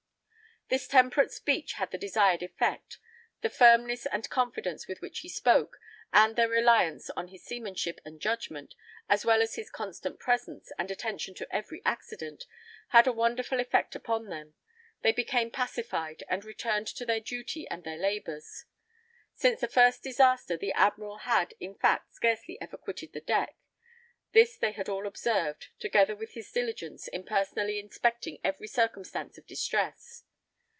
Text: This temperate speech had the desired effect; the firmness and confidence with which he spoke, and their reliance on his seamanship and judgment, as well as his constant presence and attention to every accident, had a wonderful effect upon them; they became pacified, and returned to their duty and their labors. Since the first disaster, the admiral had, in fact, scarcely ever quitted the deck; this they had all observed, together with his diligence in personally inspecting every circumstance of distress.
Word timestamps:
This 0.69 0.87
temperate 0.87 1.31
speech 1.33 1.73
had 1.73 1.91
the 1.91 1.97
desired 1.97 2.41
effect; 2.41 2.97
the 3.41 3.49
firmness 3.49 4.05
and 4.05 4.29
confidence 4.29 4.87
with 4.87 5.01
which 5.01 5.19
he 5.19 5.27
spoke, 5.27 5.77
and 6.13 6.37
their 6.37 6.47
reliance 6.47 7.09
on 7.09 7.27
his 7.27 7.43
seamanship 7.43 7.99
and 8.05 8.21
judgment, 8.21 8.73
as 9.09 9.25
well 9.25 9.41
as 9.41 9.55
his 9.55 9.69
constant 9.69 10.17
presence 10.17 10.71
and 10.79 10.89
attention 10.89 11.35
to 11.35 11.47
every 11.53 11.81
accident, 11.83 12.45
had 12.91 13.05
a 13.05 13.11
wonderful 13.11 13.59
effect 13.59 13.95
upon 13.97 14.27
them; 14.29 14.53
they 15.01 15.11
became 15.11 15.51
pacified, 15.51 16.23
and 16.29 16.45
returned 16.45 16.87
to 16.87 17.05
their 17.05 17.19
duty 17.19 17.67
and 17.67 17.83
their 17.83 17.97
labors. 17.97 18.63
Since 19.33 19.59
the 19.59 19.67
first 19.67 20.01
disaster, 20.03 20.55
the 20.55 20.71
admiral 20.71 21.17
had, 21.17 21.53
in 21.59 21.75
fact, 21.75 22.13
scarcely 22.13 22.57
ever 22.61 22.77
quitted 22.77 23.11
the 23.11 23.19
deck; 23.19 23.57
this 24.31 24.55
they 24.55 24.71
had 24.71 24.87
all 24.87 25.05
observed, 25.05 25.67
together 25.79 26.15
with 26.15 26.31
his 26.31 26.49
diligence 26.49 27.09
in 27.09 27.25
personally 27.25 27.77
inspecting 27.77 28.39
every 28.41 28.69
circumstance 28.69 29.37
of 29.37 29.45
distress. 29.45 30.23